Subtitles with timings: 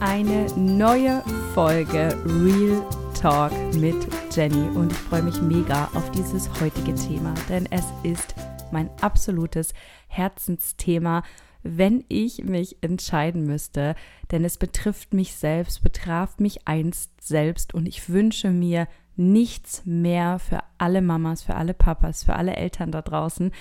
[0.00, 1.22] eine neue
[1.54, 2.82] Folge Real
[3.14, 3.96] Talk mit
[4.30, 4.68] Jenny.
[4.76, 8.34] Und ich freue mich mega auf dieses heutige Thema, denn es ist
[8.70, 9.72] mein absolutes
[10.08, 11.22] Herzensthema,
[11.62, 13.94] wenn ich mich entscheiden müsste,
[14.30, 20.38] denn es betrifft mich selbst, betraf mich einst selbst und ich wünsche mir nichts mehr
[20.38, 23.52] für alle Mamas, für alle Papas, für alle Eltern da draußen.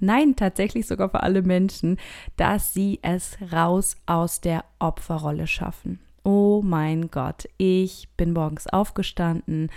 [0.00, 1.98] Nein, tatsächlich sogar für alle Menschen,
[2.36, 6.00] dass sie es raus aus der Opferrolle schaffen.
[6.26, 9.70] Oh mein Gott, ich bin morgens aufgestanden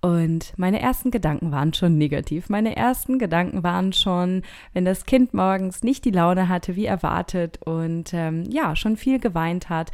[0.00, 2.48] und meine ersten Gedanken waren schon negativ.
[2.48, 7.60] Meine ersten Gedanken waren schon, wenn das Kind morgens nicht die Laune hatte wie erwartet
[7.64, 9.92] und ähm, ja, schon viel geweint hat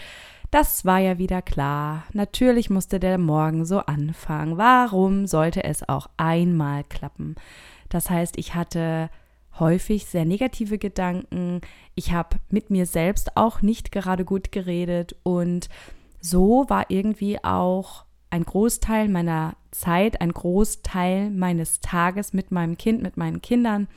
[0.51, 2.05] das war ja wieder klar.
[2.13, 4.57] Natürlich musste der Morgen so anfangen.
[4.57, 7.35] Warum sollte es auch einmal klappen?
[7.89, 9.11] Das heißt, ich hatte
[9.59, 11.61] häufig sehr negative Gedanken.
[11.95, 15.69] Ich habe mit mir selbst auch nicht gerade gut geredet und
[16.21, 23.03] so war irgendwie auch ein Großteil meiner Zeit, ein Großteil meines Tages mit meinem Kind,
[23.03, 23.89] mit meinen Kindern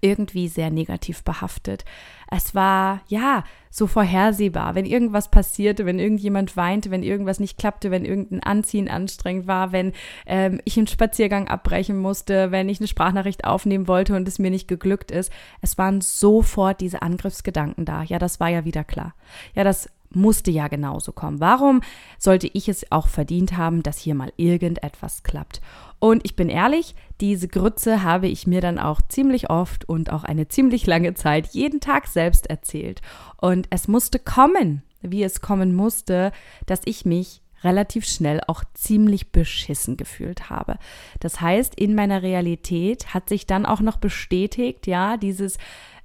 [0.00, 1.84] irgendwie sehr negativ behaftet.
[2.30, 7.90] Es war ja so vorhersehbar, wenn irgendwas passierte, wenn irgendjemand weinte, wenn irgendwas nicht klappte,
[7.90, 9.92] wenn irgendein Anziehen anstrengend war, wenn
[10.26, 14.50] ähm, ich einen Spaziergang abbrechen musste, wenn ich eine Sprachnachricht aufnehmen wollte und es mir
[14.50, 15.32] nicht geglückt ist.
[15.60, 18.02] Es waren sofort diese Angriffsgedanken da.
[18.02, 19.14] Ja, das war ja wieder klar.
[19.54, 21.40] Ja, das musste ja genauso kommen.
[21.40, 21.80] Warum
[22.18, 25.60] sollte ich es auch verdient haben, dass hier mal irgendetwas klappt?
[25.98, 30.24] Und ich bin ehrlich, diese Grütze habe ich mir dann auch ziemlich oft und auch
[30.24, 33.02] eine ziemlich lange Zeit jeden Tag selbst erzählt.
[33.36, 36.32] Und es musste kommen, wie es kommen musste,
[36.66, 40.78] dass ich mich relativ schnell auch ziemlich beschissen gefühlt habe.
[41.18, 45.58] Das heißt, in meiner Realität hat sich dann auch noch bestätigt, ja, dieses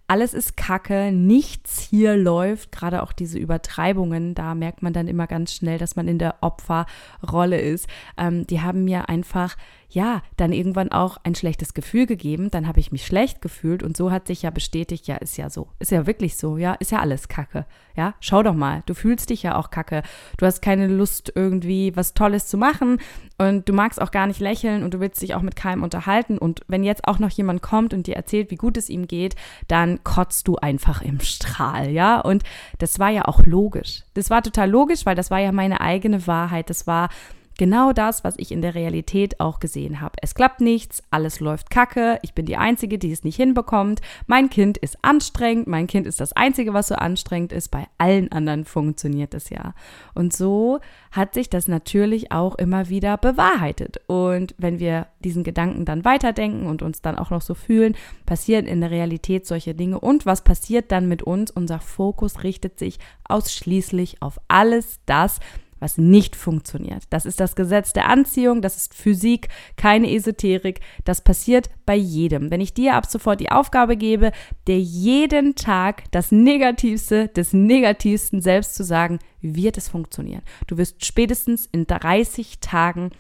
[0.08, 5.28] alles ist Kacke, nichts hier läuft, gerade auch diese Übertreibungen, da merkt man dann immer
[5.28, 7.88] ganz schnell, dass man in der Opferrolle ist.
[8.18, 9.56] Ähm, die haben mir einfach
[9.94, 13.96] ja, dann irgendwann auch ein schlechtes Gefühl gegeben, dann habe ich mich schlecht gefühlt und
[13.96, 16.92] so hat sich ja bestätigt, ja, ist ja so, ist ja wirklich so, ja, ist
[16.92, 17.66] ja alles Kacke,
[17.96, 20.02] ja, schau doch mal, du fühlst dich ja auch Kacke,
[20.38, 22.98] du hast keine Lust irgendwie was Tolles zu machen
[23.38, 26.38] und du magst auch gar nicht lächeln und du willst dich auch mit keinem unterhalten.
[26.38, 29.36] Und wenn jetzt auch noch jemand kommt und dir erzählt, wie gut es ihm geht,
[29.68, 32.44] dann kotzt du einfach im Strahl, ja, und
[32.80, 36.26] das war ja auch logisch, das war total logisch, weil das war ja meine eigene
[36.26, 37.10] Wahrheit, das war
[37.58, 40.16] Genau das, was ich in der Realität auch gesehen habe.
[40.22, 44.50] Es klappt nichts, alles läuft kacke, ich bin die Einzige, die es nicht hinbekommt, mein
[44.50, 48.66] Kind ist anstrengend, mein Kind ist das Einzige, was so anstrengend ist, bei allen anderen
[48.66, 49.74] funktioniert es ja.
[50.14, 50.80] Und so
[51.12, 54.02] hat sich das natürlich auch immer wieder bewahrheitet.
[54.08, 58.66] Und wenn wir diesen Gedanken dann weiterdenken und uns dann auch noch so fühlen, passieren
[58.66, 60.00] in der Realität solche Dinge.
[60.00, 61.52] Und was passiert dann mit uns?
[61.52, 65.40] Unser Fokus richtet sich ausschließlich auf alles das,
[65.84, 67.04] was nicht funktioniert.
[67.10, 70.80] Das ist das Gesetz der Anziehung, das ist Physik, keine Esoterik.
[71.04, 72.50] Das passiert bei jedem.
[72.50, 74.32] Wenn ich dir ab sofort die Aufgabe gebe,
[74.68, 80.42] dir jeden Tag das Negativste des Negativsten selbst zu sagen, wird es funktionieren.
[80.68, 83.12] Du wirst spätestens in 30 Tagen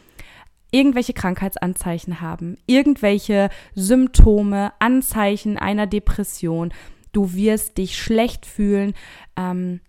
[0.72, 6.74] irgendwelche Krankheitsanzeichen haben, irgendwelche Symptome, Anzeichen einer Depression.
[7.12, 8.94] Du wirst dich schlecht fühlen.
[9.35, 9.81] Ähm,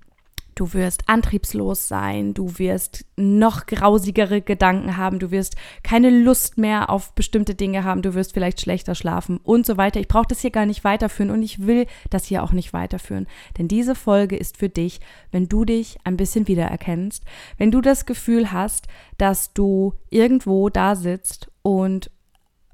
[0.55, 6.91] Du wirst antriebslos sein, du wirst noch grausigere Gedanken haben, du wirst keine Lust mehr
[6.91, 10.01] auf bestimmte Dinge haben, du wirst vielleicht schlechter schlafen und so weiter.
[10.01, 13.27] Ich brauche das hier gar nicht weiterführen und ich will das hier auch nicht weiterführen.
[13.59, 15.01] Denn diese Folge ist für dich,
[15.33, 17.25] wenn du dich ein bisschen wiedererkennst,
[17.59, 18.87] wenn du das Gefühl hast,
[19.19, 22.11] dass du irgendwo da sitzt und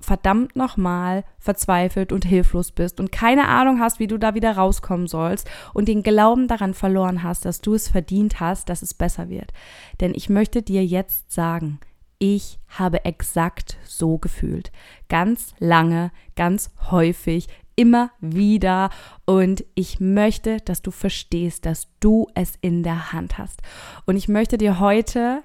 [0.00, 5.06] verdammt nochmal verzweifelt und hilflos bist und keine Ahnung hast, wie du da wieder rauskommen
[5.06, 9.28] sollst und den Glauben daran verloren hast, dass du es verdient hast, dass es besser
[9.28, 9.52] wird.
[10.00, 11.78] Denn ich möchte dir jetzt sagen,
[12.18, 14.70] ich habe exakt so gefühlt.
[15.08, 18.90] Ganz lange, ganz häufig, immer wieder.
[19.24, 23.62] Und ich möchte, dass du verstehst, dass du es in der Hand hast.
[24.04, 25.42] Und ich möchte dir heute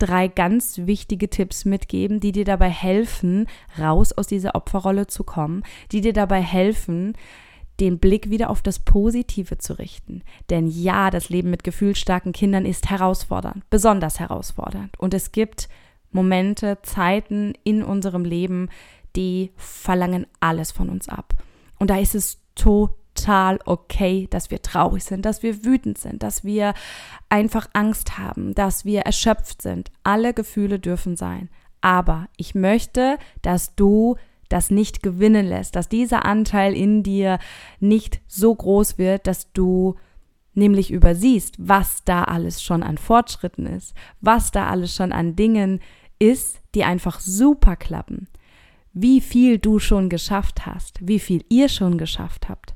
[0.00, 3.46] drei ganz wichtige Tipps mitgeben, die dir dabei helfen,
[3.78, 5.62] raus aus dieser Opferrolle zu kommen,
[5.92, 7.14] die dir dabei helfen,
[7.78, 10.22] den Blick wieder auf das Positive zu richten.
[10.50, 14.98] Denn ja, das Leben mit gefühlsstarken Kindern ist herausfordernd, besonders herausfordernd.
[14.98, 15.68] Und es gibt
[16.10, 18.68] Momente, Zeiten in unserem Leben,
[19.16, 21.34] die verlangen alles von uns ab.
[21.78, 26.44] Und da ist es total okay, dass wir traurig sind, dass wir wütend sind, dass
[26.44, 26.74] wir
[27.28, 29.90] einfach Angst haben, dass wir erschöpft sind.
[30.02, 31.48] Alle Gefühle dürfen sein.
[31.80, 34.16] Aber ich möchte, dass du
[34.48, 37.38] das nicht gewinnen lässt, dass dieser Anteil in dir
[37.78, 39.94] nicht so groß wird, dass du
[40.54, 45.80] nämlich übersiehst, was da alles schon an Fortschritten ist, was da alles schon an Dingen
[46.18, 48.28] ist, die einfach super klappen,
[48.92, 52.74] wie viel du schon geschafft hast, wie viel ihr schon geschafft habt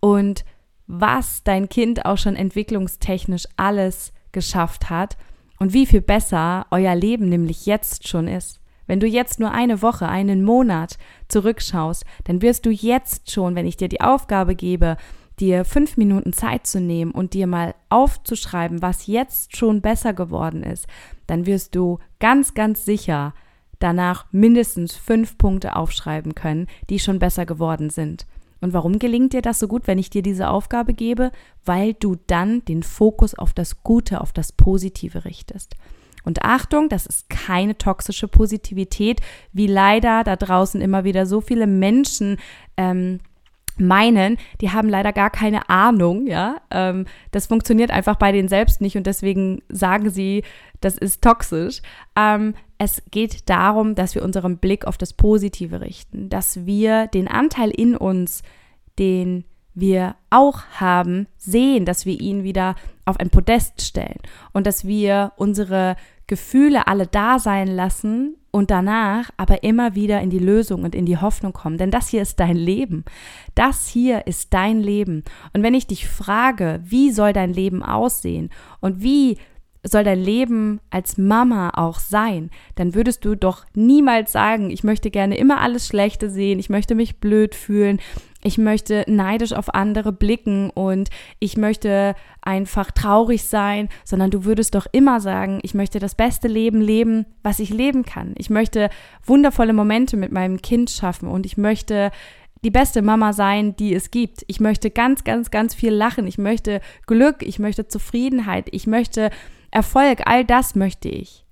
[0.00, 0.44] und
[0.86, 5.16] was dein Kind auch schon entwicklungstechnisch alles geschafft hat
[5.58, 8.60] und wie viel besser euer Leben nämlich jetzt schon ist.
[8.86, 10.96] Wenn du jetzt nur eine Woche, einen Monat
[11.28, 14.96] zurückschaust, dann wirst du jetzt schon, wenn ich dir die Aufgabe gebe,
[15.40, 20.62] dir fünf Minuten Zeit zu nehmen und dir mal aufzuschreiben, was jetzt schon besser geworden
[20.62, 20.86] ist,
[21.26, 23.34] dann wirst du ganz, ganz sicher
[23.78, 28.26] danach mindestens fünf Punkte aufschreiben können, die schon besser geworden sind.
[28.66, 31.30] Und warum gelingt dir das so gut, wenn ich dir diese Aufgabe gebe?
[31.64, 35.76] Weil du dann den Fokus auf das Gute, auf das Positive richtest.
[36.24, 39.20] Und Achtung, das ist keine toxische Positivität,
[39.52, 42.38] wie leider da draußen immer wieder so viele Menschen
[42.76, 43.20] ähm,
[43.80, 46.56] meinen, die haben leider gar keine Ahnung, ja.
[46.70, 50.42] Ähm, das funktioniert einfach bei denen selbst nicht und deswegen sagen sie,
[50.80, 51.82] das ist toxisch.
[52.16, 57.28] Ähm, es geht darum, dass wir unseren Blick auf das Positive richten, dass wir den
[57.28, 58.42] Anteil in uns,
[58.98, 59.44] den
[59.74, 62.74] wir auch haben, sehen, dass wir ihn wieder
[63.04, 64.18] auf ein Podest stellen
[64.52, 65.96] und dass wir unsere
[66.26, 71.06] Gefühle alle da sein lassen und danach aber immer wieder in die Lösung und in
[71.06, 71.78] die Hoffnung kommen.
[71.78, 73.04] Denn das hier ist dein Leben.
[73.54, 75.24] Das hier ist dein Leben.
[75.52, 78.50] Und wenn ich dich frage, wie soll dein Leben aussehen
[78.80, 79.38] und wie
[79.84, 85.10] soll dein Leben als Mama auch sein, dann würdest du doch niemals sagen, ich möchte
[85.10, 88.00] gerne immer alles Schlechte sehen, ich möchte mich blöd fühlen,
[88.46, 91.10] ich möchte neidisch auf andere blicken und
[91.40, 96.46] ich möchte einfach traurig sein, sondern du würdest doch immer sagen, ich möchte das beste
[96.46, 98.34] Leben leben, was ich leben kann.
[98.38, 98.88] Ich möchte
[99.24, 102.12] wundervolle Momente mit meinem Kind schaffen und ich möchte
[102.62, 104.44] die beste Mama sein, die es gibt.
[104.46, 106.28] Ich möchte ganz, ganz, ganz viel lachen.
[106.28, 109.30] Ich möchte Glück, ich möchte Zufriedenheit, ich möchte
[109.72, 111.44] Erfolg, all das möchte ich.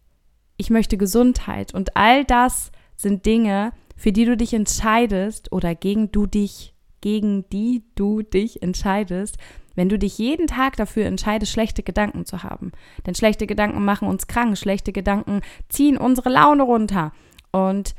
[0.57, 6.13] Ich möchte Gesundheit und all das sind Dinge, für die du dich entscheidest oder gegen
[6.13, 6.74] du dich
[7.05, 9.37] gegen die du dich entscheidest,
[9.75, 12.73] wenn du dich jeden Tag dafür entscheidest, schlechte Gedanken zu haben.
[13.05, 17.13] Denn schlechte Gedanken machen uns krank, schlechte Gedanken ziehen unsere Laune runter.
[17.53, 17.95] Und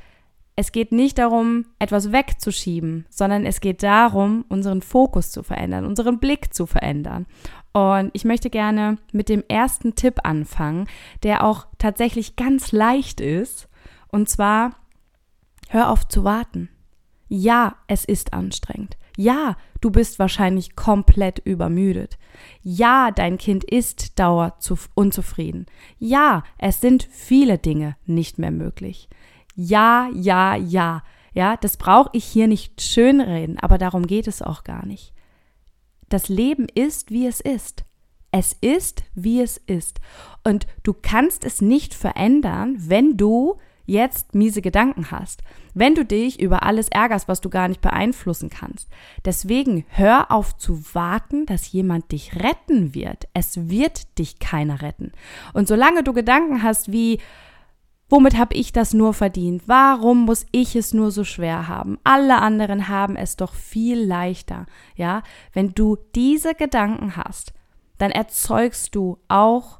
[0.55, 6.17] es geht nicht darum, etwas wegzuschieben, sondern es geht darum, unseren Fokus zu verändern, unseren
[6.17, 7.27] Blick zu verändern.
[7.73, 10.87] Und ich möchte gerne mit dem ersten Tipp anfangen,
[11.21, 13.69] der auch tatsächlich ganz leicht ist.
[14.07, 14.71] Und zwar,
[15.69, 16.69] hör auf zu warten.
[17.27, 18.97] Ja, es ist anstrengend.
[19.17, 22.17] Ja, du bist wahrscheinlich komplett übermüdet.
[22.61, 25.67] Ja, dein Kind ist dauerunzufrieden.
[25.99, 29.09] Ja, es sind viele Dinge nicht mehr möglich.
[29.55, 31.03] Ja, ja, ja.
[31.33, 35.13] Ja, das brauche ich hier nicht schönreden, aber darum geht es auch gar nicht.
[36.07, 37.83] Das Leben ist, wie es ist.
[38.31, 39.99] Es ist, wie es ist.
[40.43, 46.39] Und du kannst es nicht verändern, wenn du jetzt miese Gedanken hast, wenn du dich
[46.39, 48.89] über alles ärgerst, was du gar nicht beeinflussen kannst.
[49.23, 53.27] Deswegen hör auf zu warten, dass jemand dich retten wird.
[53.33, 55.11] Es wird dich keiner retten.
[55.53, 57.19] Und solange du Gedanken hast wie,
[58.07, 59.63] Womit habe ich das nur verdient?
[59.65, 61.97] Warum muss ich es nur so schwer haben?
[62.03, 64.67] Alle anderen haben es doch viel leichter.
[64.95, 65.23] Ja,
[65.53, 67.53] wenn du diese Gedanken hast,
[67.97, 69.79] dann erzeugst du auch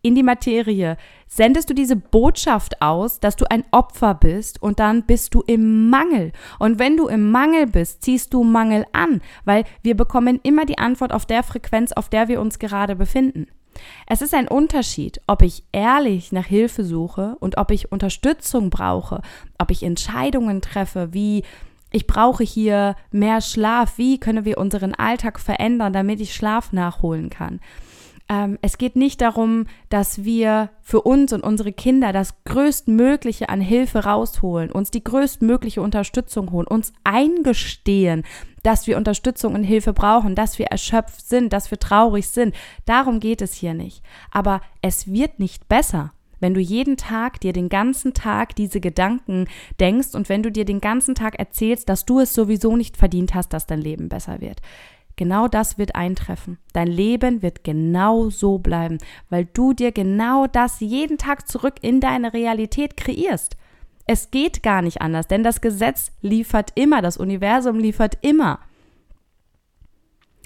[0.00, 0.96] in die Materie,
[1.28, 5.90] sendest du diese Botschaft aus, dass du ein Opfer bist und dann bist du im
[5.90, 6.32] Mangel.
[6.58, 10.78] Und wenn du im Mangel bist, ziehst du Mangel an, weil wir bekommen immer die
[10.78, 13.46] Antwort auf der Frequenz, auf der wir uns gerade befinden.
[14.08, 19.22] Es ist ein Unterschied, ob ich ehrlich nach Hilfe suche und ob ich Unterstützung brauche,
[19.58, 21.44] ob ich Entscheidungen treffe, wie
[21.90, 27.30] ich brauche hier mehr Schlaf, wie können wir unseren Alltag verändern, damit ich Schlaf nachholen
[27.30, 27.60] kann
[28.28, 33.60] ähm, es geht nicht darum, dass wir für uns und unsere Kinder das Größtmögliche an
[33.60, 38.24] Hilfe rausholen, uns die größtmögliche Unterstützung holen, uns eingestehen,
[38.62, 42.54] dass wir Unterstützung und Hilfe brauchen, dass wir erschöpft sind, dass wir traurig sind.
[42.84, 44.02] Darum geht es hier nicht.
[44.30, 49.48] Aber es wird nicht besser, Wenn du jeden Tag dir den ganzen Tag diese Gedanken
[49.80, 53.34] denkst und wenn du dir den ganzen Tag erzählst, dass du es sowieso nicht verdient
[53.34, 54.60] hast, dass dein Leben besser wird.
[55.18, 56.58] Genau das wird eintreffen.
[56.72, 58.98] Dein Leben wird genau so bleiben,
[59.28, 63.56] weil du dir genau das jeden Tag zurück in deine Realität kreierst.
[64.06, 68.60] Es geht gar nicht anders, denn das Gesetz liefert immer, das Universum liefert immer.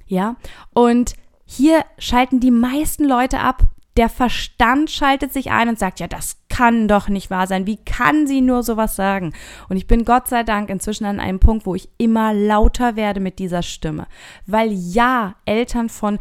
[0.06, 0.36] Ja,
[0.72, 3.64] und hier schalten die meisten Leute ab.
[3.98, 7.66] Der Verstand schaltet sich ein und sagt, ja, das kann doch nicht wahr sein.
[7.66, 9.32] Wie kann sie nur sowas sagen?
[9.70, 13.20] Und ich bin Gott sei Dank inzwischen an einem Punkt, wo ich immer lauter werde
[13.20, 14.06] mit dieser Stimme.
[14.46, 16.18] Weil ja, Eltern von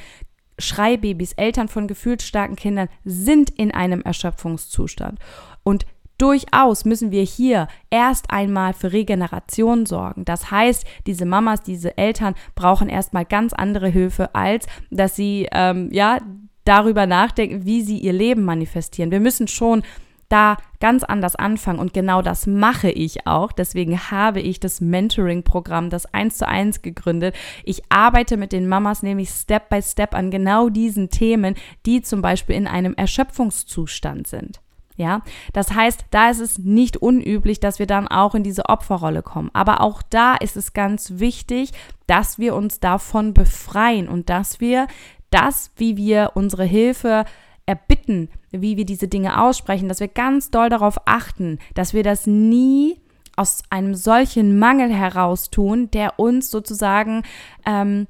[0.58, 5.20] Schreibabys, Eltern von gefühlsstarken Kindern sind in einem Erschöpfungszustand.
[5.64, 5.86] Und
[6.18, 10.24] durchaus müssen wir hier erst einmal für Regeneration sorgen.
[10.24, 15.90] Das heißt, diese Mamas, diese Eltern brauchen erstmal ganz andere Hilfe, als dass sie ähm,
[15.92, 16.20] ja
[16.64, 19.12] darüber nachdenken, wie sie ihr Leben manifestieren.
[19.12, 19.84] Wir müssen schon
[20.32, 23.52] da ganz anders anfangen und genau das mache ich auch.
[23.52, 27.36] Deswegen habe ich das Mentoring-Programm, das 1 zu 1 gegründet.
[27.64, 32.22] Ich arbeite mit den Mamas nämlich Step by Step an genau diesen Themen, die zum
[32.22, 34.60] Beispiel in einem Erschöpfungszustand sind.
[34.98, 35.22] Ja,
[35.54, 39.50] das heißt, da ist es nicht unüblich, dass wir dann auch in diese Opferrolle kommen.
[39.54, 41.72] Aber auch da ist es ganz wichtig,
[42.08, 44.88] dass wir uns davon befreien und dass wir
[45.32, 47.26] das, wie wir unsere Hilfe
[47.66, 52.28] erbitten, wie wir diese Dinge aussprechen, dass wir ganz doll darauf achten, dass wir das
[52.28, 53.00] nie
[53.36, 57.24] aus einem solchen Mangel heraus tun, der uns sozusagen
[57.66, 58.08] ähm,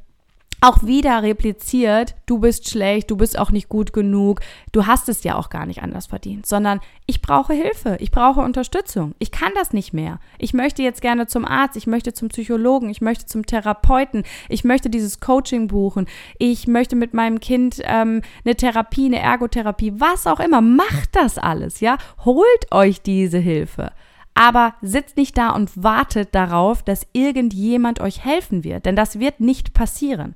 [0.62, 4.42] auch wieder repliziert, du bist schlecht, du bist auch nicht gut genug,
[4.72, 8.42] du hast es ja auch gar nicht anders verdient, sondern ich brauche Hilfe, ich brauche
[8.42, 10.20] Unterstützung, ich kann das nicht mehr.
[10.38, 14.64] Ich möchte jetzt gerne zum Arzt, ich möchte zum Psychologen, ich möchte zum Therapeuten, ich
[14.64, 16.06] möchte dieses Coaching buchen,
[16.38, 21.40] ich möchte mit meinem Kind ähm, eine Therapie, eine Ergotherapie, was auch immer, macht das
[21.40, 23.92] alles, ja, holt euch diese Hilfe.
[24.36, 29.40] Aber sitzt nicht da und wartet darauf, dass irgendjemand euch helfen wird, denn das wird
[29.40, 30.36] nicht passieren.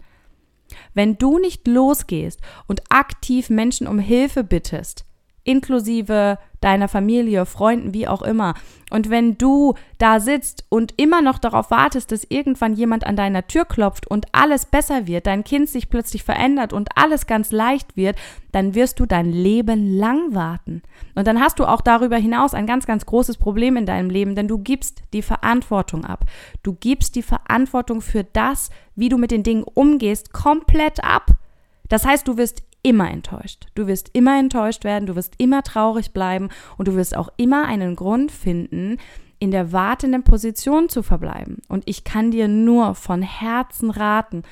[0.94, 5.05] Wenn du nicht losgehst und aktiv Menschen um Hilfe bittest,
[5.46, 8.56] inklusive deiner Familie, Freunden, wie auch immer.
[8.90, 13.48] Und wenn du da sitzt und immer noch darauf wartest, dass irgendwann jemand an deiner
[13.48, 17.96] Tür klopft und alles besser wird, dein Kind sich plötzlich verändert und alles ganz leicht
[17.96, 18.18] wird,
[18.52, 20.82] dann wirst du dein Leben lang warten.
[21.14, 24.34] Und dann hast du auch darüber hinaus ein ganz, ganz großes Problem in deinem Leben,
[24.34, 26.26] denn du gibst die Verantwortung ab.
[26.64, 31.32] Du gibst die Verantwortung für das, wie du mit den Dingen umgehst, komplett ab.
[31.90, 33.66] Das heißt, du wirst immer enttäuscht.
[33.74, 37.66] Du wirst immer enttäuscht werden, du wirst immer traurig bleiben und du wirst auch immer
[37.66, 38.98] einen Grund finden,
[39.40, 41.58] in der wartenden Position zu verbleiben.
[41.68, 44.44] Und ich kann dir nur von Herzen raten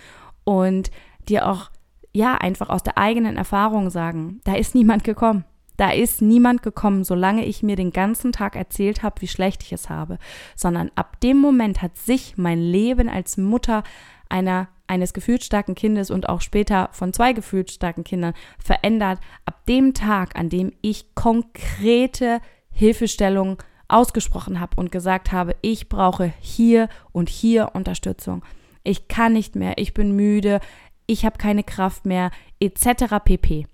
[0.44, 0.90] und
[1.30, 1.70] dir auch,
[2.12, 5.46] ja, einfach aus der eigenen Erfahrung sagen, da ist niemand gekommen.
[5.78, 9.74] Da ist niemand gekommen, solange ich mir den ganzen Tag erzählt habe, wie schlecht ich
[9.74, 10.18] es habe,
[10.56, 13.84] sondern ab dem Moment hat sich mein Leben als Mutter
[14.30, 20.36] einer eines gefühlsstarken Kindes und auch später von zwei gefühlsstarken Kindern verändert, ab dem Tag,
[20.36, 27.72] an dem ich konkrete Hilfestellung ausgesprochen habe und gesagt habe, ich brauche hier und hier
[27.74, 28.44] Unterstützung.
[28.84, 30.60] Ich kann nicht mehr, ich bin müde,
[31.06, 33.16] ich habe keine Kraft mehr, etc.
[33.24, 33.68] pp.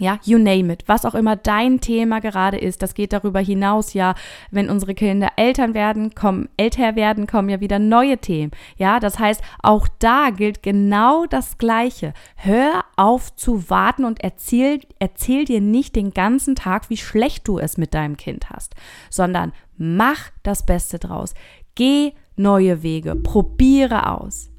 [0.00, 0.84] Ja, you name it.
[0.86, 3.92] Was auch immer dein Thema gerade ist, das geht darüber hinaus.
[3.92, 4.14] Ja,
[4.50, 8.52] wenn unsere Kinder Eltern werden, kommen, älter werden, kommen ja wieder neue Themen.
[8.78, 12.14] Ja, das heißt, auch da gilt genau das Gleiche.
[12.36, 17.58] Hör auf zu warten und erzähl, erzähl dir nicht den ganzen Tag, wie schlecht du
[17.58, 18.74] es mit deinem Kind hast,
[19.10, 21.34] sondern mach das Beste draus.
[21.74, 24.51] Geh neue Wege, probiere aus.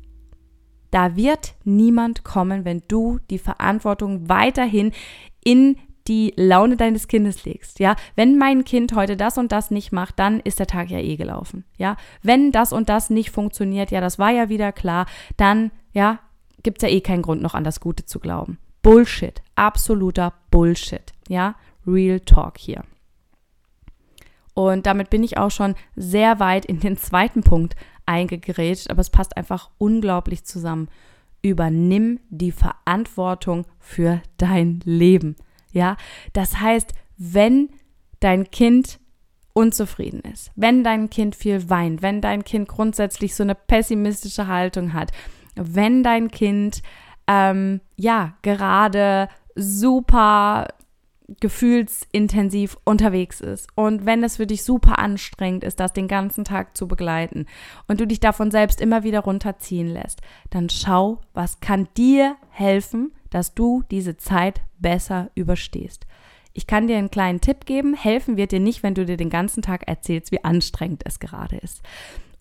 [0.93, 4.91] Da wird niemand kommen, wenn du die Verantwortung weiterhin
[5.43, 9.91] in die Laune deines Kindes legst, ja, wenn mein Kind heute das und das nicht
[9.91, 13.89] macht, dann ist der Tag ja eh gelaufen, ja, wenn das und das nicht funktioniert,
[13.89, 16.19] ja, das war ja wieder klar, dann, ja,
[16.61, 18.59] gibt's ja eh keinen Grund noch an das Gute zu glauben.
[18.83, 21.55] Bullshit, absoluter Bullshit, ja,
[21.87, 22.83] Real Talk hier.
[24.53, 29.09] Und damit bin ich auch schon sehr weit in den zweiten Punkt eingegrätscht, aber es
[29.09, 30.89] passt einfach unglaublich zusammen.
[31.41, 35.35] Übernimm die Verantwortung für dein Leben.
[35.71, 35.97] Ja,
[36.33, 37.69] das heißt, wenn
[38.19, 38.99] dein Kind
[39.53, 44.93] unzufrieden ist, wenn dein Kind viel weint, wenn dein Kind grundsätzlich so eine pessimistische Haltung
[44.93, 45.11] hat,
[45.55, 46.81] wenn dein Kind
[47.27, 50.67] ähm, ja gerade super
[51.39, 56.75] gefühlsintensiv unterwegs ist und wenn es für dich super anstrengend ist, das den ganzen Tag
[56.77, 57.45] zu begleiten
[57.87, 63.13] und du dich davon selbst immer wieder runterziehen lässt, dann schau, was kann dir helfen,
[63.29, 66.05] dass du diese Zeit besser überstehst.
[66.53, 67.95] Ich kann dir einen kleinen Tipp geben.
[67.95, 71.57] Helfen wird dir nicht, wenn du dir den ganzen Tag erzählst, wie anstrengend es gerade
[71.57, 71.81] ist.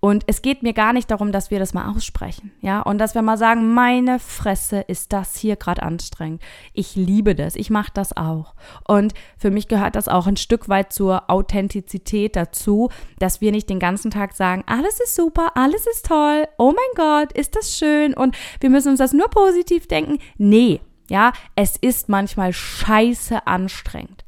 [0.05, 3.15] Und es geht mir gar nicht darum, dass wir das mal aussprechen, ja, und dass
[3.15, 6.43] wir mal sagen, meine Fresse ist das hier gerade anstrengend.
[6.73, 8.57] Ich liebe das, ich mache das auch.
[8.89, 12.91] Und für mich gehört das auch ein Stück weit zur Authentizität dazu,
[13.21, 16.97] dass wir nicht den ganzen Tag sagen, alles ist super, alles ist toll, oh mein
[16.97, 20.19] Gott, ist das schön und wir müssen uns das nur positiv denken.
[20.37, 20.81] Nee,
[21.11, 24.25] ja, es ist manchmal scheiße anstrengend.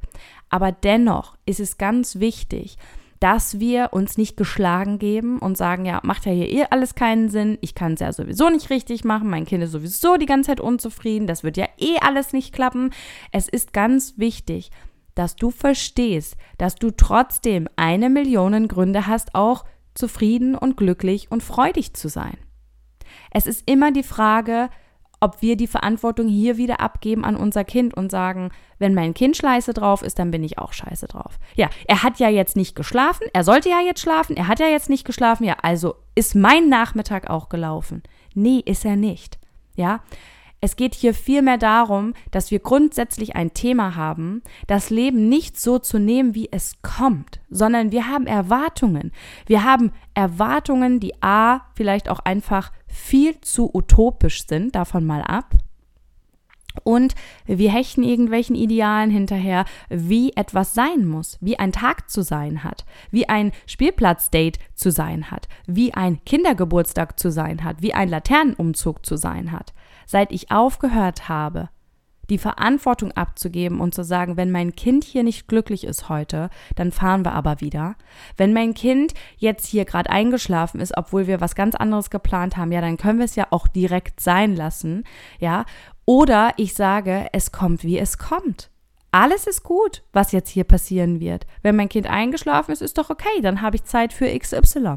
[0.50, 2.76] Aber dennoch ist es ganz wichtig,
[3.24, 7.30] dass wir uns nicht geschlagen geben und sagen, ja, macht ja hier eh alles keinen
[7.30, 10.48] Sinn, ich kann es ja sowieso nicht richtig machen, mein Kind ist sowieso die ganze
[10.48, 12.90] Zeit unzufrieden, das wird ja eh alles nicht klappen.
[13.32, 14.70] Es ist ganz wichtig,
[15.14, 19.64] dass du verstehst, dass du trotzdem eine Million Gründe hast, auch
[19.94, 22.36] zufrieden und glücklich und freudig zu sein.
[23.30, 24.68] Es ist immer die Frage,
[25.20, 29.36] ob wir die Verantwortung hier wieder abgeben an unser Kind und sagen, wenn mein Kind
[29.36, 31.38] scheiße drauf ist, dann bin ich auch scheiße drauf.
[31.54, 34.68] Ja, er hat ja jetzt nicht geschlafen, er sollte ja jetzt schlafen, er hat ja
[34.68, 38.02] jetzt nicht geschlafen, ja, also ist mein Nachmittag auch gelaufen.
[38.34, 39.38] Nee, ist er nicht.
[39.76, 40.00] Ja,
[40.64, 45.78] es geht hier vielmehr darum, dass wir grundsätzlich ein Thema haben, das Leben nicht so
[45.78, 49.12] zu nehmen, wie es kommt, sondern wir haben Erwartungen.
[49.44, 55.54] Wir haben Erwartungen, die A, vielleicht auch einfach viel zu utopisch sind, davon mal ab.
[56.82, 62.64] Und wir hechten irgendwelchen Idealen hinterher, wie etwas sein muss, wie ein Tag zu sein
[62.64, 68.08] hat, wie ein Spielplatzdate zu sein hat, wie ein Kindergeburtstag zu sein hat, wie ein
[68.08, 69.74] Laternenumzug zu sein hat.
[70.06, 71.68] Seit ich aufgehört habe,
[72.30, 76.92] die Verantwortung abzugeben und zu sagen, wenn mein Kind hier nicht glücklich ist heute, dann
[76.92, 77.96] fahren wir aber wieder.
[78.36, 82.72] Wenn mein Kind jetzt hier gerade eingeschlafen ist, obwohl wir was ganz anderes geplant haben,
[82.72, 85.04] ja, dann können wir es ja auch direkt sein lassen,
[85.38, 85.64] ja.
[86.06, 88.70] Oder ich sage, es kommt, wie es kommt.
[89.10, 91.46] Alles ist gut, was jetzt hier passieren wird.
[91.62, 94.96] Wenn mein Kind eingeschlafen ist, ist doch okay, dann habe ich Zeit für XY.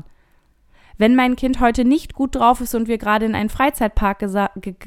[0.98, 4.20] Wenn mein Kind heute nicht gut drauf ist und wir gerade in einen Freizeitpark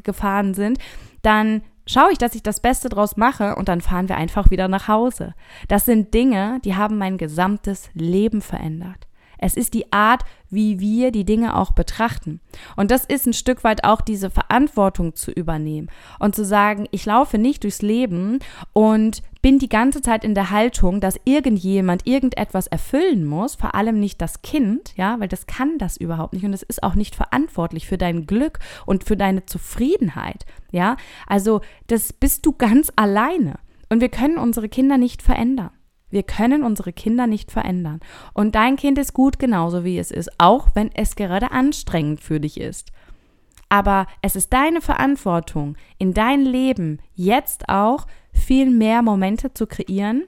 [0.02, 0.79] gefahren sind,
[1.23, 4.69] dann schaue ich, dass ich das Beste draus mache und dann fahren wir einfach wieder
[4.69, 5.35] nach Hause.
[5.69, 9.06] Das sind Dinge, die haben mein gesamtes Leben verändert.
[9.41, 12.41] Es ist die Art, wie wir die Dinge auch betrachten.
[12.76, 17.07] Und das ist ein Stück weit auch diese Verantwortung zu übernehmen und zu sagen, ich
[17.07, 18.41] laufe nicht durchs Leben
[18.73, 23.99] und bin die ganze Zeit in der Haltung, dass irgendjemand irgendetwas erfüllen muss, vor allem
[23.99, 27.15] nicht das Kind, ja, weil das kann das überhaupt nicht und es ist auch nicht
[27.15, 30.97] verantwortlich für dein Glück und für deine Zufriedenheit, ja.
[31.26, 33.55] Also, das bist du ganz alleine
[33.89, 35.71] und wir können unsere Kinder nicht verändern.
[36.11, 38.01] Wir können unsere Kinder nicht verändern.
[38.35, 42.41] Und dein Kind ist gut genauso wie es ist, auch wenn es gerade anstrengend für
[42.41, 42.93] dich ist.
[43.69, 50.25] Aber es ist deine Verantwortung, in dein Leben jetzt auch viel mehr Momente zu kreieren,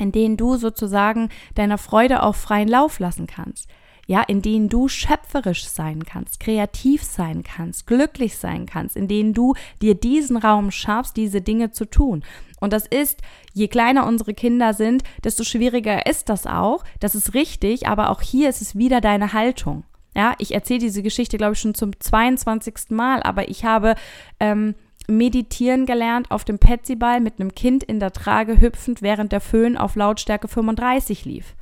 [0.00, 3.68] in denen du sozusagen deiner Freude auch freien Lauf lassen kannst
[4.06, 9.34] ja, in denen du schöpferisch sein kannst, kreativ sein kannst, glücklich sein kannst, in denen
[9.34, 12.24] du dir diesen Raum schaffst, diese Dinge zu tun.
[12.66, 16.82] Und das ist, je kleiner unsere Kinder sind, desto schwieriger ist das auch.
[16.98, 19.84] Das ist richtig, aber auch hier ist es wieder deine Haltung.
[20.16, 22.90] Ja, ich erzähle diese Geschichte, glaube ich, schon zum 22.
[22.90, 23.94] Mal, aber ich habe
[24.40, 24.74] ähm,
[25.06, 29.76] meditieren gelernt auf dem Petsyball mit einem Kind in der Trage hüpfend, während der Föhn
[29.76, 31.54] auf Lautstärke 35 lief.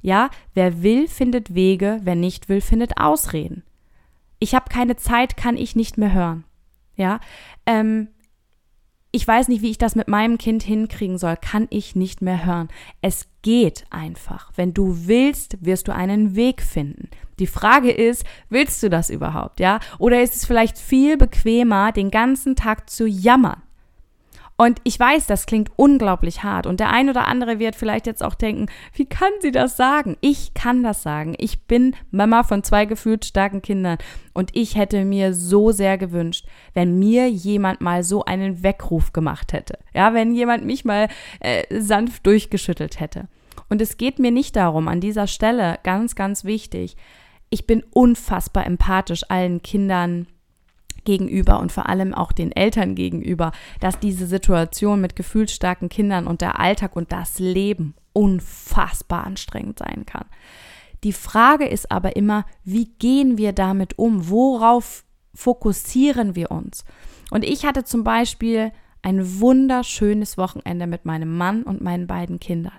[0.00, 3.64] Ja, wer will, findet Wege, wer nicht will, findet Ausreden.
[4.38, 6.44] Ich habe keine Zeit, kann ich nicht mehr hören.
[6.96, 7.20] Ja,
[7.66, 8.08] ähm,
[9.18, 12.46] ich weiß nicht, wie ich das mit meinem Kind hinkriegen soll, kann ich nicht mehr
[12.46, 12.68] hören.
[13.02, 14.52] Es geht einfach.
[14.54, 17.08] Wenn du willst, wirst du einen Weg finden.
[17.40, 19.80] Die Frage ist, willst du das überhaupt, ja?
[19.98, 23.60] Oder ist es vielleicht viel bequemer, den ganzen Tag zu jammern?
[24.60, 26.66] Und ich weiß, das klingt unglaublich hart.
[26.66, 30.16] Und der ein oder andere wird vielleicht jetzt auch denken, wie kann sie das sagen?
[30.20, 31.36] Ich kann das sagen.
[31.38, 33.98] Ich bin Mama von zwei gefühlt starken Kindern.
[34.34, 36.44] Und ich hätte mir so sehr gewünscht,
[36.74, 39.78] wenn mir jemand mal so einen Weckruf gemacht hätte.
[39.94, 41.06] Ja, wenn jemand mich mal
[41.38, 43.28] äh, sanft durchgeschüttelt hätte.
[43.68, 46.96] Und es geht mir nicht darum, an dieser Stelle, ganz, ganz wichtig,
[47.48, 50.26] ich bin unfassbar empathisch allen Kindern
[51.04, 56.40] gegenüber und vor allem auch den Eltern gegenüber, dass diese Situation mit gefühlsstarken Kindern und
[56.40, 60.26] der Alltag und das Leben unfassbar anstrengend sein kann.
[61.04, 64.28] Die Frage ist aber immer, wie gehen wir damit um?
[64.28, 66.84] Worauf fokussieren wir uns?
[67.30, 72.78] Und ich hatte zum Beispiel ein wunderschönes Wochenende mit meinem Mann und meinen beiden Kindern.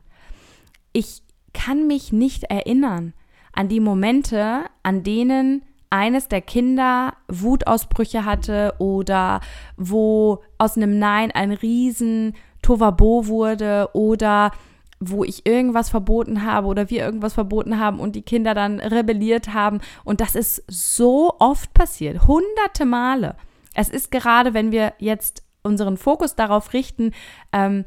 [0.91, 1.21] Ich
[1.53, 3.13] kann mich nicht erinnern
[3.53, 9.41] an die Momente, an denen eines der Kinder Wutausbrüche hatte oder
[9.77, 14.51] wo aus einem Nein ein riesen Tovabo wurde oder
[14.99, 19.53] wo ich irgendwas verboten habe oder wir irgendwas verboten haben und die Kinder dann rebelliert
[19.53, 19.79] haben.
[20.03, 23.35] Und das ist so oft passiert, hunderte Male.
[23.73, 27.11] Es ist gerade, wenn wir jetzt unseren Fokus darauf richten,
[27.53, 27.85] ähm,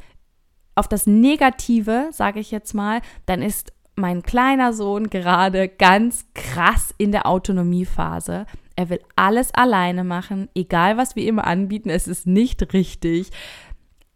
[0.75, 6.95] auf das Negative, sage ich jetzt mal, dann ist mein kleiner Sohn gerade ganz krass
[6.99, 8.47] in der Autonomiephase.
[8.75, 13.31] Er will alles alleine machen, egal was wir ihm anbieten, es ist nicht richtig.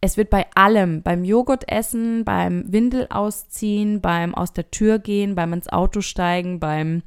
[0.00, 5.52] Es wird bei allem, beim Joghurtessen, beim Windel ausziehen, beim aus der Tür gehen, beim
[5.52, 7.02] ins Auto steigen, beim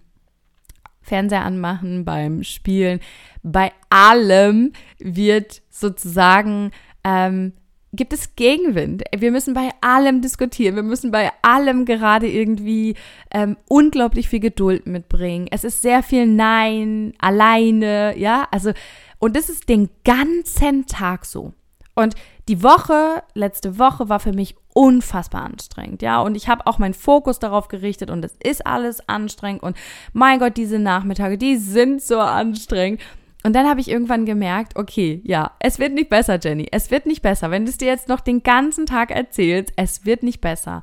[1.01, 2.99] Fernseher anmachen, beim Spielen,
[3.41, 6.71] bei allem wird sozusagen
[7.03, 7.53] ähm,
[7.93, 9.03] gibt es Gegenwind.
[9.15, 10.75] Wir müssen bei allem diskutieren.
[10.75, 12.95] Wir müssen bei allem gerade irgendwie
[13.31, 15.47] ähm, unglaublich viel Geduld mitbringen.
[15.51, 18.47] Es ist sehr viel Nein, alleine, ja.
[18.51, 18.71] Also,
[19.17, 21.53] und das ist den ganzen Tag so.
[21.95, 22.15] Und
[22.47, 26.21] die Woche, letzte Woche war für mich unfassbar anstrengend, ja.
[26.21, 29.63] Und ich habe auch meinen Fokus darauf gerichtet und es ist alles anstrengend.
[29.63, 29.75] Und
[30.13, 33.01] mein Gott, diese Nachmittage, die sind so anstrengend.
[33.43, 36.67] Und dann habe ich irgendwann gemerkt, okay, ja, es wird nicht besser, Jenny.
[36.71, 37.51] Es wird nicht besser.
[37.51, 40.81] Wenn du es dir jetzt noch den ganzen Tag erzählst, es wird nicht besser.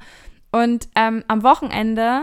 [0.53, 2.23] Und ähm, am Wochenende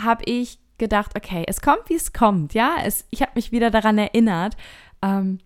[0.00, 2.76] habe ich gedacht, okay, es kommt, wie es kommt, ja.
[2.84, 4.56] Es, ich habe mich wieder daran erinnert.
[5.02, 5.38] Ähm,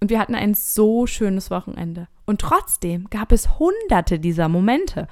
[0.00, 2.08] und wir hatten ein so schönes Wochenende.
[2.24, 5.08] Und trotzdem gab es hunderte dieser Momente.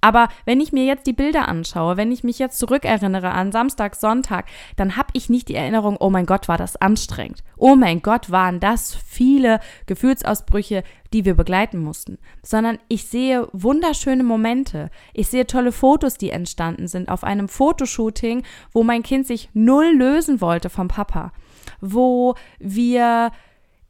[0.00, 3.94] Aber wenn ich mir jetzt die Bilder anschaue, wenn ich mich jetzt zurückerinnere an Samstag,
[3.96, 7.42] Sonntag, dann habe ich nicht die Erinnerung, oh mein Gott, war das anstrengend.
[7.56, 10.82] Oh mein Gott, waren das viele Gefühlsausbrüche,
[11.12, 14.90] die wir begleiten mussten, sondern ich sehe wunderschöne Momente.
[15.12, 19.92] Ich sehe tolle Fotos, die entstanden sind auf einem Fotoshooting, wo mein Kind sich null
[19.94, 21.32] lösen wollte vom Papa,
[21.80, 23.32] wo wir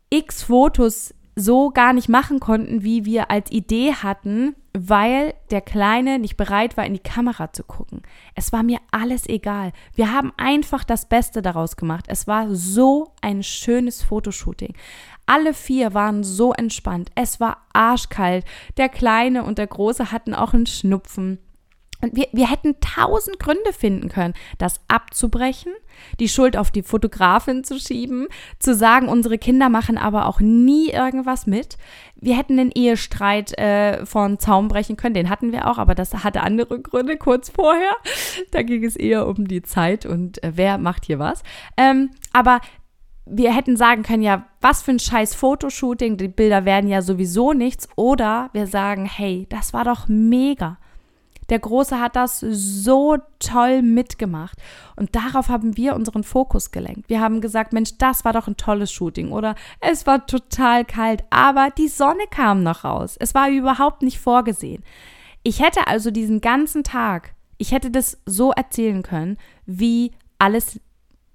[0.09, 6.19] x Fotos so gar nicht machen konnten, wie wir als Idee hatten, weil der Kleine
[6.19, 8.03] nicht bereit war, in die Kamera zu gucken.
[8.35, 9.73] Es war mir alles egal.
[9.95, 12.05] Wir haben einfach das Beste daraus gemacht.
[12.09, 14.75] Es war so ein schönes Fotoshooting.
[15.27, 17.11] Alle vier waren so entspannt.
[17.15, 18.45] Es war arschkalt.
[18.77, 21.39] Der Kleine und der Große hatten auch einen Schnupfen.
[22.01, 25.73] Und wir, wir hätten tausend Gründe finden können, das abzubrechen,
[26.19, 30.91] die Schuld auf die Fotografin zu schieben, zu sagen, unsere Kinder machen aber auch nie
[30.91, 31.77] irgendwas mit.
[32.17, 36.13] Wir hätten den Ehestreit äh, von Zaum brechen können, den hatten wir auch, aber das
[36.25, 37.93] hatte andere Gründe kurz vorher.
[38.51, 41.43] Da ging es eher um die Zeit und äh, wer macht hier was.
[41.77, 42.61] Ähm, aber
[43.27, 47.53] wir hätten sagen können, ja, was für ein scheiß Fotoshooting, die Bilder werden ja sowieso
[47.53, 47.89] nichts.
[47.97, 50.79] Oder wir sagen, hey, das war doch mega.
[51.51, 54.57] Der Große hat das so toll mitgemacht.
[54.97, 57.09] Und darauf haben wir unseren Fokus gelenkt.
[57.09, 59.33] Wir haben gesagt, Mensch, das war doch ein tolles Shooting.
[59.33, 63.17] Oder es war total kalt, aber die Sonne kam noch raus.
[63.19, 64.85] Es war überhaupt nicht vorgesehen.
[65.43, 69.37] Ich hätte also diesen ganzen Tag, ich hätte das so erzählen können,
[69.67, 70.81] wie alles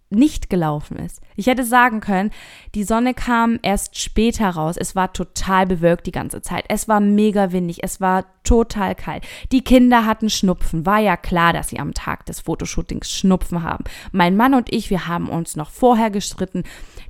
[0.10, 1.22] nicht gelaufen ist.
[1.36, 2.32] Ich hätte sagen können,
[2.76, 4.76] die Sonne kam erst später raus.
[4.78, 6.66] Es war total bewölkt die ganze Zeit.
[6.70, 7.84] Es war mega windig.
[7.84, 9.26] Es war total kalt.
[9.52, 10.86] Die Kinder hatten Schnupfen.
[10.86, 13.84] War ja klar, dass sie am Tag des Fotoshootings Schnupfen haben.
[14.12, 16.64] Mein Mann und ich, wir haben uns noch vorher gestritten.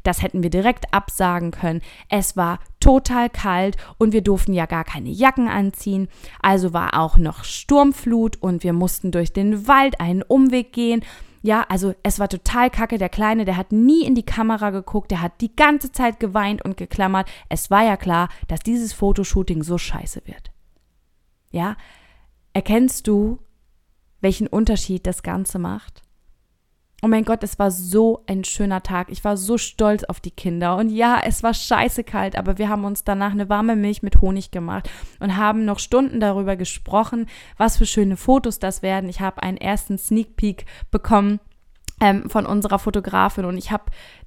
[0.03, 1.81] Das hätten wir direkt absagen können.
[2.10, 6.08] Es war total kalt und wir durften ja gar keine Jacken anziehen.
[6.41, 11.03] Also war auch noch Sturmflut und wir mussten durch den Wald einen Umweg gehen.
[11.45, 12.97] Ja, also es war total kacke.
[12.97, 16.65] Der Kleine, der hat nie in die Kamera geguckt, der hat die ganze Zeit geweint
[16.65, 17.29] und geklammert.
[17.49, 20.51] Es war ja klar, dass dieses Fotoshooting so scheiße wird.
[21.51, 21.77] Ja,
[22.53, 23.38] erkennst du,
[24.21, 26.01] welchen Unterschied das Ganze macht?
[27.01, 29.12] Oh mein Gott, es war so ein schöner Tag.
[29.12, 30.77] Ich war so stolz auf die Kinder.
[30.77, 34.21] Und ja, es war scheiße kalt, aber wir haben uns danach eine warme Milch mit
[34.21, 37.27] Honig gemacht und haben noch Stunden darüber gesprochen,
[37.58, 39.10] was für schöne Fotos das werden.
[39.10, 41.39] Ich habe einen ersten Sneak Peek bekommen
[42.01, 43.86] ähm, von unserer Fotografin und ich habe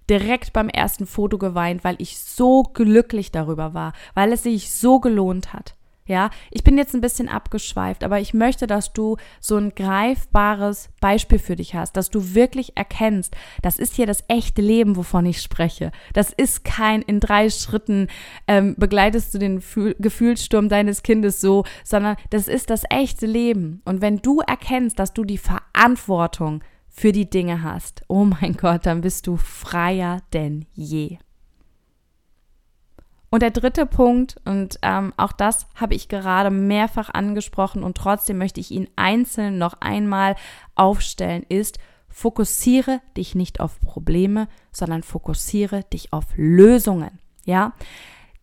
[0.08, 5.00] direkt beim ersten Foto geweint, weil ich so glücklich darüber war, weil es sich so
[5.00, 5.74] gelohnt hat.
[6.08, 10.88] Ja, ich bin jetzt ein bisschen abgeschweift, aber ich möchte, dass du so ein greifbares
[11.02, 15.26] Beispiel für dich hast, dass du wirklich erkennst, das ist hier das echte Leben, wovon
[15.26, 15.92] ich spreche.
[16.14, 18.08] Das ist kein in drei Schritten
[18.46, 23.82] ähm, begleitest du den Fühl Gefühlssturm deines Kindes so, sondern das ist das echte Leben.
[23.84, 28.86] Und wenn du erkennst, dass du die Verantwortung für die Dinge hast, oh mein Gott,
[28.86, 31.18] dann bist du freier denn je.
[33.30, 38.38] Und der dritte Punkt, und ähm, auch das habe ich gerade mehrfach angesprochen und trotzdem
[38.38, 40.34] möchte ich ihn einzeln noch einmal
[40.74, 47.18] aufstellen, ist, fokussiere dich nicht auf Probleme, sondern fokussiere dich auf Lösungen.
[47.44, 47.74] Ja,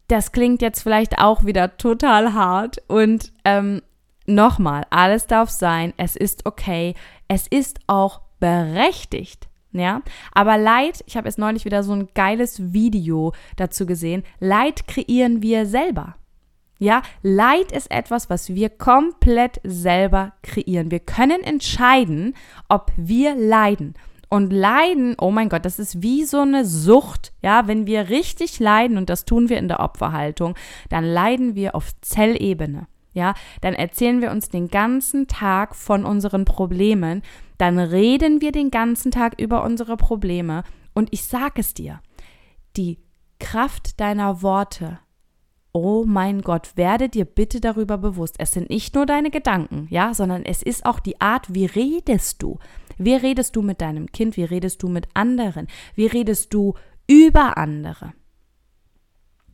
[0.07, 3.81] das klingt jetzt vielleicht auch wieder total hart und ähm,
[4.27, 6.93] nochmal, alles darf sein, es ist okay,
[7.27, 9.47] es ist auch berechtigt.
[9.75, 14.23] Ja, aber Leid, ich habe jetzt neulich wieder so ein geiles Video dazu gesehen.
[14.39, 16.15] Leid kreieren wir selber.
[16.79, 20.91] Ja, Leid ist etwas, was wir komplett selber kreieren.
[20.91, 22.35] Wir können entscheiden,
[22.69, 23.95] ob wir leiden.
[24.29, 27.33] Und leiden, oh mein Gott, das ist wie so eine Sucht.
[27.41, 30.55] Ja, wenn wir richtig leiden, und das tun wir in der Opferhaltung,
[30.89, 32.87] dann leiden wir auf Zellebene.
[33.13, 37.23] Ja, dann erzählen wir uns den ganzen Tag von unseren Problemen,
[37.57, 40.63] dann reden wir den ganzen Tag über unsere Probleme
[40.93, 42.01] und ich sage es dir,
[42.77, 42.99] die
[43.39, 44.99] Kraft deiner Worte,
[45.71, 50.13] oh mein Gott, werde dir bitte darüber bewusst, es sind nicht nur deine Gedanken, ja,
[50.13, 52.59] sondern es ist auch die Art, wie redest du.
[52.97, 54.37] Wie redest du mit deinem Kind?
[54.37, 55.67] Wie redest du mit anderen?
[55.95, 56.75] Wie redest du
[57.07, 58.13] über andere?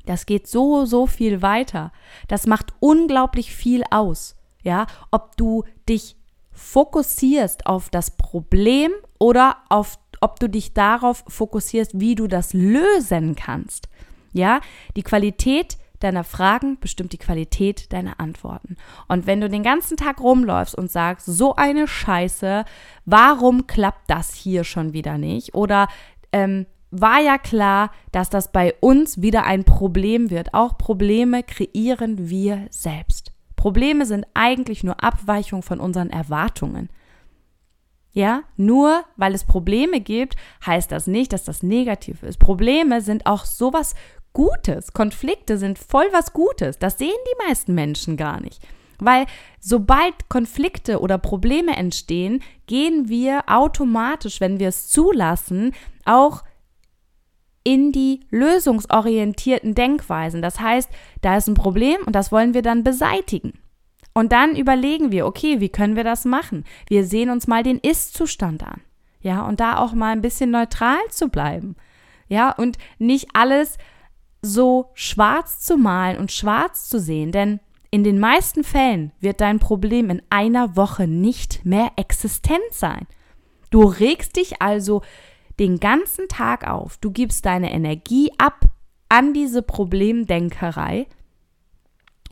[0.05, 1.91] Das geht so, so viel weiter.
[2.27, 4.35] Das macht unglaublich viel aus.
[4.63, 6.17] Ja, ob du dich
[6.61, 13.35] fokussierst auf das Problem oder auf, ob du dich darauf fokussierst, wie du das lösen
[13.35, 13.89] kannst.
[14.31, 14.61] Ja,
[14.95, 18.77] die Qualität deiner Fragen bestimmt die Qualität deiner Antworten.
[19.07, 22.65] Und wenn du den ganzen Tag rumläufst und sagst, so eine Scheiße,
[23.05, 25.53] warum klappt das hier schon wieder nicht?
[25.53, 25.87] Oder
[26.31, 30.53] ähm, war ja klar, dass das bei uns wieder ein Problem wird.
[30.53, 33.30] Auch Probleme kreieren wir selbst.
[33.61, 36.89] Probleme sind eigentlich nur Abweichung von unseren Erwartungen.
[38.11, 42.39] Ja, nur weil es Probleme gibt, heißt das nicht, dass das negativ ist.
[42.39, 43.93] Probleme sind auch sowas
[44.33, 44.93] Gutes.
[44.93, 46.79] Konflikte sind voll was Gutes.
[46.79, 48.67] Das sehen die meisten Menschen gar nicht.
[48.97, 49.27] Weil
[49.59, 56.41] sobald Konflikte oder Probleme entstehen, gehen wir automatisch, wenn wir es zulassen, auch
[57.63, 60.41] in die lösungsorientierten Denkweisen.
[60.41, 60.89] Das heißt,
[61.21, 63.53] da ist ein Problem und das wollen wir dann beseitigen.
[64.13, 66.65] Und dann überlegen wir, okay, wie können wir das machen?
[66.87, 68.81] Wir sehen uns mal den Ist-Zustand an.
[69.21, 71.75] Ja, und da auch mal ein bisschen neutral zu bleiben.
[72.27, 73.77] Ja, und nicht alles
[74.41, 77.59] so schwarz zu malen und schwarz zu sehen, denn
[77.91, 83.05] in den meisten Fällen wird dein Problem in einer Woche nicht mehr existent sein.
[83.69, 85.01] Du regst dich also
[85.61, 86.97] den ganzen Tag auf.
[86.97, 88.65] Du gibst deine Energie ab
[89.09, 91.05] an diese Problemdenkerei.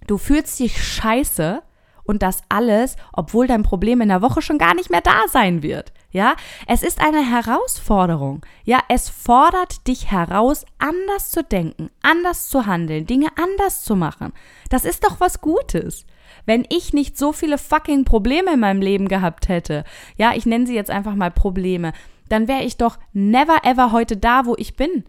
[0.07, 1.61] Du fühlst dich scheiße
[2.03, 5.61] und das alles, obwohl dein Problem in der Woche schon gar nicht mehr da sein
[5.61, 5.93] wird.
[6.09, 8.43] Ja, es ist eine Herausforderung.
[8.63, 14.33] Ja, es fordert dich heraus, anders zu denken, anders zu handeln, Dinge anders zu machen.
[14.71, 16.07] Das ist doch was Gutes.
[16.47, 19.83] Wenn ich nicht so viele fucking Probleme in meinem Leben gehabt hätte,
[20.17, 21.93] ja, ich nenne sie jetzt einfach mal Probleme,
[22.29, 25.03] dann wäre ich doch never ever heute da, wo ich bin.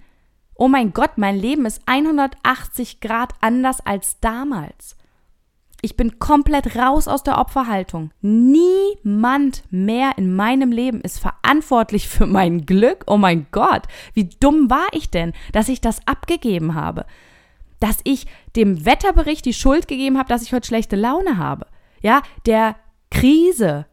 [0.55, 4.97] Oh mein Gott, mein Leben ist 180 Grad anders als damals.
[5.83, 8.11] Ich bin komplett raus aus der Opferhaltung.
[8.21, 13.05] Niemand mehr in meinem Leben ist verantwortlich für mein Glück.
[13.07, 17.07] Oh mein Gott, wie dumm war ich denn, dass ich das abgegeben habe?
[17.79, 21.67] Dass ich dem Wetterbericht die Schuld gegeben habe, dass ich heute schlechte Laune habe.
[22.03, 22.77] Ja, der
[23.11, 23.87] Krise,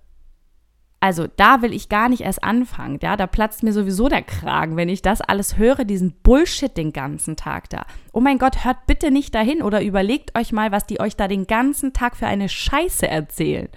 [0.99, 2.99] also da will ich gar nicht erst anfangen.
[3.01, 6.91] Ja, da platzt mir sowieso der Kragen, wenn ich das alles höre, diesen Bullshit den
[6.91, 7.85] ganzen Tag da.
[8.13, 11.27] Oh mein Gott, hört bitte nicht dahin oder überlegt euch mal, was die euch da
[11.27, 13.69] den ganzen Tag für eine Scheiße erzählen.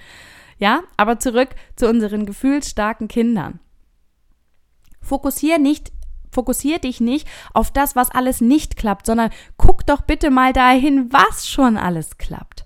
[0.58, 3.60] Ja, aber zurück zu unseren gefühlsstarken Kindern.
[5.02, 5.92] Fokussier nicht
[6.32, 11.12] Fokussier dich nicht auf das, was alles nicht klappt, sondern guck doch bitte mal dahin,
[11.12, 12.64] was schon alles klappt.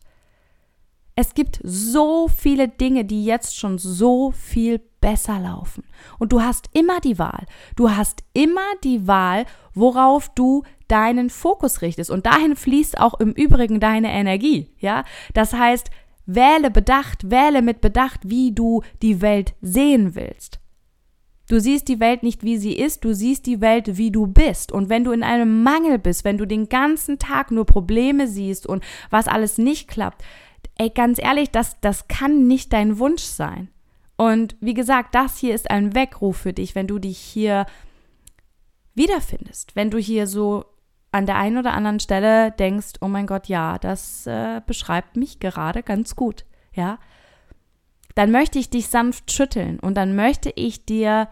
[1.17, 5.85] Es gibt so viele Dinge, die jetzt schon so viel besser laufen.
[6.19, 7.47] Und du hast immer die Wahl.
[7.77, 12.11] Du hast immer die Wahl, worauf du deinen Fokus richtest.
[12.11, 14.71] Und dahin fließt auch im Übrigen deine Energie.
[14.81, 15.91] Ja, das heißt,
[16.27, 20.59] wähle bedacht, wähle mit Bedacht, wie du die Welt sehen willst.
[21.49, 24.73] Du siehst die Welt nicht, wie sie ist, du siehst die Welt, wie du bist.
[24.73, 28.67] Und wenn du in einem Mangel bist, wenn du den ganzen Tag nur Probleme siehst
[28.67, 30.25] und was alles nicht klappt,
[30.79, 33.69] ey, ganz ehrlich, das, das kann nicht dein Wunsch sein.
[34.17, 37.67] Und wie gesagt, das hier ist ein Weckruf für dich, wenn du dich hier
[38.95, 40.65] wiederfindest, wenn du hier so
[41.11, 45.41] an der einen oder anderen Stelle denkst, oh mein Gott, ja, das äh, beschreibt mich
[45.41, 46.99] gerade ganz gut, ja,
[48.15, 51.29] dann möchte ich dich sanft schütteln und dann möchte ich dir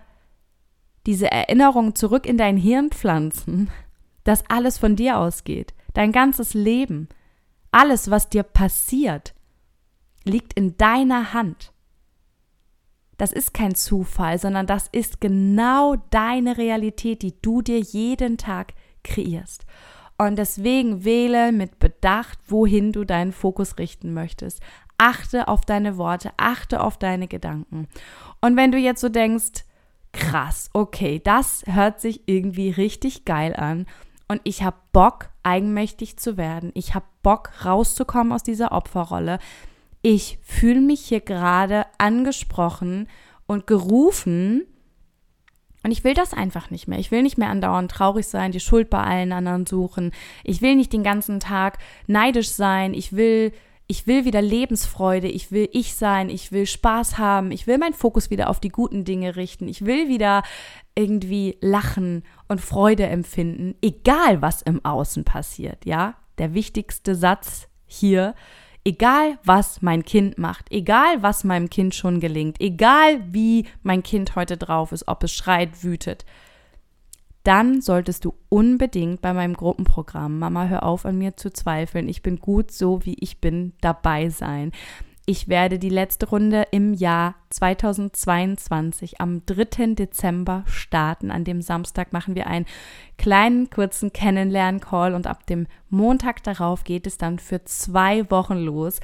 [1.06, 3.70] diese Erinnerung zurück in dein Hirn pflanzen,
[4.24, 7.08] dass alles von dir ausgeht, dein ganzes Leben,
[7.72, 9.34] alles, was dir passiert,
[10.24, 11.72] liegt in deiner Hand.
[13.18, 18.74] Das ist kein Zufall, sondern das ist genau deine Realität, die du dir jeden Tag
[19.04, 19.66] kreierst.
[20.18, 24.60] Und deswegen wähle mit Bedacht, wohin du deinen Fokus richten möchtest.
[24.98, 27.88] Achte auf deine Worte, achte auf deine Gedanken.
[28.40, 29.64] Und wenn du jetzt so denkst,
[30.12, 33.86] krass, okay, das hört sich irgendwie richtig geil an
[34.28, 36.70] und ich habe Bock, eigenmächtig zu werden.
[36.74, 39.38] Ich habe Bock, rauszukommen aus dieser Opferrolle.
[40.02, 43.08] Ich fühle mich hier gerade angesprochen
[43.46, 44.66] und gerufen,
[45.84, 46.98] und ich will das einfach nicht mehr.
[46.98, 50.12] Ich will nicht mehr andauernd traurig sein, die Schuld bei allen anderen suchen.
[50.44, 52.94] Ich will nicht den ganzen Tag neidisch sein.
[52.94, 53.52] Ich will,
[53.92, 55.28] ich will wieder Lebensfreude.
[55.28, 56.30] Ich will ich sein.
[56.30, 57.50] Ich will Spaß haben.
[57.50, 59.68] Ich will meinen Fokus wieder auf die guten Dinge richten.
[59.68, 60.44] Ich will wieder
[60.94, 65.84] irgendwie lachen und Freude empfinden, egal was im Außen passiert.
[65.84, 68.34] Ja, der wichtigste Satz hier
[68.82, 74.34] egal was mein Kind macht, egal was meinem Kind schon gelingt, egal wie mein Kind
[74.36, 76.24] heute drauf ist, ob es schreit, wütet,
[77.42, 82.22] dann solltest du unbedingt bei meinem Gruppenprogramm Mama, hör auf an mir zu zweifeln, ich
[82.22, 84.72] bin gut so, wie ich bin, dabei sein.
[85.24, 89.94] Ich werde die letzte Runde im Jahr 2022 am 3.
[89.94, 91.30] Dezember starten.
[91.30, 92.66] An dem Samstag machen wir einen
[93.18, 98.98] kleinen, kurzen Kennenlern-Call und ab dem Montag darauf geht es dann für zwei Wochen los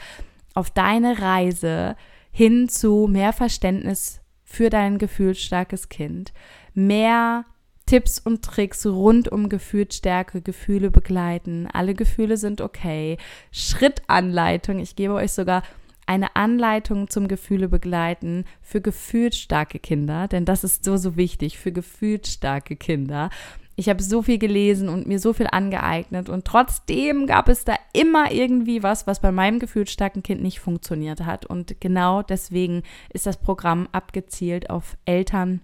[0.55, 1.95] auf deine Reise
[2.33, 6.33] hin zu mehr Verständnis für dein gefühlsstarkes Kind,
[6.75, 7.45] mehr
[7.89, 11.67] Tipps und Tricks rund um Gefühlsstärke, Gefühle begleiten.
[11.73, 13.17] Alle Gefühle sind okay.
[13.51, 14.79] Schrittanleitung.
[14.79, 15.63] Ich gebe euch sogar
[16.05, 21.73] eine Anleitung zum Gefühle begleiten für gefühlsstarke Kinder, denn das ist so, so wichtig für
[21.73, 23.31] gefühlsstarke Kinder.
[23.75, 27.75] Ich habe so viel gelesen und mir so viel angeeignet und trotzdem gab es da
[27.95, 31.47] immer irgendwie was, was bei meinem gefühlsstarken Kind nicht funktioniert hat.
[31.47, 32.83] Und genau deswegen
[33.15, 35.63] ist das Programm abgezielt auf Eltern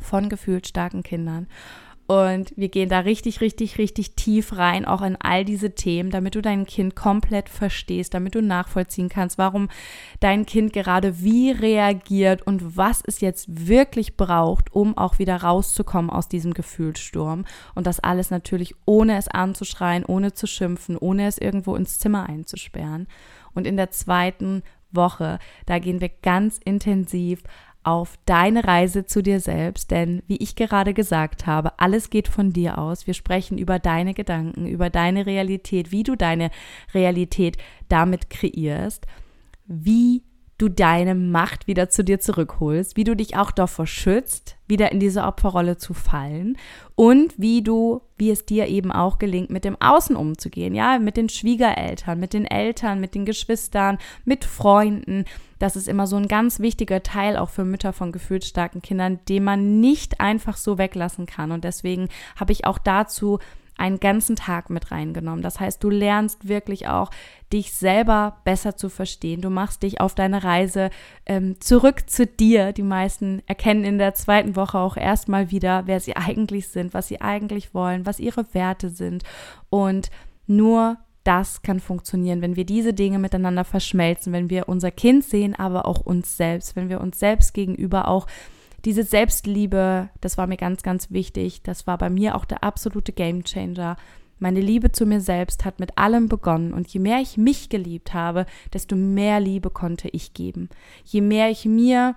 [0.00, 1.46] von gefühlsstarken Kindern.
[2.10, 6.34] Und wir gehen da richtig, richtig, richtig tief rein, auch in all diese Themen, damit
[6.34, 9.68] du dein Kind komplett verstehst, damit du nachvollziehen kannst, warum
[10.18, 16.10] dein Kind gerade wie reagiert und was es jetzt wirklich braucht, um auch wieder rauszukommen
[16.10, 17.44] aus diesem Gefühlssturm.
[17.76, 22.28] Und das alles natürlich ohne es anzuschreien, ohne zu schimpfen, ohne es irgendwo ins Zimmer
[22.28, 23.06] einzusperren.
[23.54, 27.44] Und in der zweiten Woche, da gehen wir ganz intensiv
[27.82, 32.52] auf deine Reise zu dir selbst, denn wie ich gerade gesagt habe, alles geht von
[32.52, 33.06] dir aus.
[33.06, 36.50] Wir sprechen über deine Gedanken, über deine Realität, wie du deine
[36.92, 37.56] Realität
[37.88, 39.06] damit kreierst,
[39.66, 40.22] wie
[40.60, 45.00] du deine Macht wieder zu dir zurückholst, wie du dich auch davor schützt, wieder in
[45.00, 46.56] diese Opferrolle zu fallen
[46.94, 51.16] und wie du, wie es dir eben auch gelingt, mit dem Außen umzugehen, ja, mit
[51.16, 55.24] den Schwiegereltern, mit den Eltern, mit den Geschwistern, mit Freunden.
[55.58, 59.44] Das ist immer so ein ganz wichtiger Teil auch für Mütter von gefühlsstarken Kindern, den
[59.44, 61.52] man nicht einfach so weglassen kann.
[61.52, 63.38] Und deswegen habe ich auch dazu
[63.80, 65.42] einen ganzen Tag mit reingenommen.
[65.42, 67.10] Das heißt, du lernst wirklich auch,
[67.52, 69.40] dich selber besser zu verstehen.
[69.40, 70.90] Du machst dich auf deine Reise
[71.26, 72.72] ähm, zurück zu dir.
[72.72, 77.08] Die meisten erkennen in der zweiten Woche auch erstmal wieder, wer sie eigentlich sind, was
[77.08, 79.24] sie eigentlich wollen, was ihre Werte sind.
[79.70, 80.10] Und
[80.46, 85.54] nur das kann funktionieren, wenn wir diese Dinge miteinander verschmelzen, wenn wir unser Kind sehen,
[85.54, 88.26] aber auch uns selbst, wenn wir uns selbst gegenüber auch
[88.84, 91.62] diese Selbstliebe, das war mir ganz, ganz wichtig.
[91.62, 93.96] Das war bei mir auch der absolute Gamechanger.
[94.38, 98.14] Meine Liebe zu mir selbst hat mit allem begonnen und je mehr ich mich geliebt
[98.14, 100.70] habe, desto mehr Liebe konnte ich geben.
[101.04, 102.16] Je mehr ich mir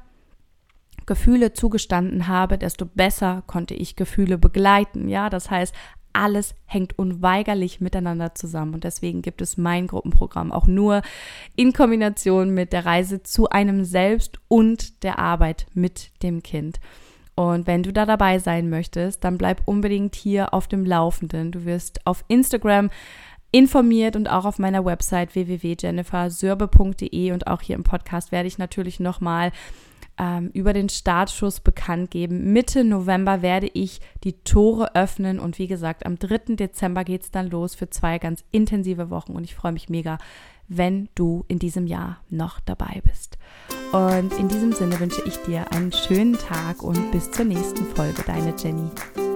[1.05, 5.09] Gefühle zugestanden habe, desto besser konnte ich Gefühle begleiten.
[5.09, 5.75] Ja, das heißt,
[6.13, 8.75] alles hängt unweigerlich miteinander zusammen.
[8.75, 11.01] Und deswegen gibt es mein Gruppenprogramm auch nur
[11.55, 16.79] in Kombination mit der Reise zu einem selbst und der Arbeit mit dem Kind.
[17.35, 21.51] Und wenn du da dabei sein möchtest, dann bleib unbedingt hier auf dem Laufenden.
[21.51, 22.91] Du wirst auf Instagram
[23.51, 28.99] informiert und auch auf meiner Website www.jennifersörbe.de und auch hier im Podcast werde ich natürlich
[28.99, 29.51] nochmal
[30.17, 32.53] ähm, über den Startschuss bekannt geben.
[32.53, 36.55] Mitte November werde ich die Tore öffnen und wie gesagt, am 3.
[36.55, 40.17] Dezember geht es dann los für zwei ganz intensive Wochen und ich freue mich mega,
[40.67, 43.37] wenn du in diesem Jahr noch dabei bist.
[43.91, 48.23] Und in diesem Sinne wünsche ich dir einen schönen Tag und bis zur nächsten Folge,
[48.25, 49.32] deine Jenny.